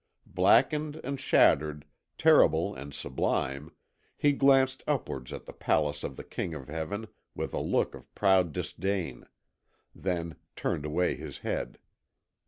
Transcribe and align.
Blackened 0.25 0.99
and 1.03 1.19
shattered, 1.19 1.85
terrible 2.17 2.73
and 2.73 2.91
sublime, 2.91 3.71
he 4.17 4.31
glanced 4.31 4.81
upwards 4.87 5.31
at 5.31 5.45
the 5.45 5.53
palace 5.53 6.03
of 6.03 6.15
the 6.15 6.23
King 6.23 6.55
of 6.55 6.69
Heaven 6.69 7.07
with 7.35 7.53
a 7.53 7.61
look 7.61 7.93
of 7.93 8.11
proud 8.15 8.51
disdain, 8.51 9.25
then 9.93 10.37
turned 10.55 10.87
away 10.87 11.13
his 11.13 11.37
head. 11.45 11.77